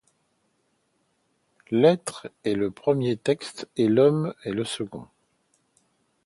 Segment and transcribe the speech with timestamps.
[1.69, 5.05] L’être est le premier texte et l’homme est le second.